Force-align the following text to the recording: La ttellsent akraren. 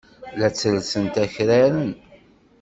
La 0.39 0.47
ttellsent 0.51 1.15
akraren. 1.23 1.89